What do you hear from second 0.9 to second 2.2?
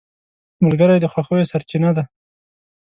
د خوښیو سرچینه ده